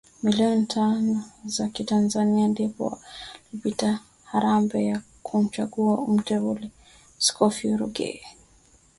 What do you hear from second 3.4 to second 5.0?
ikapita harambe